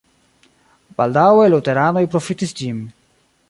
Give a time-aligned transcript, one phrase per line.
[1.01, 2.85] Baldaŭe luteranoj profitis ĝin.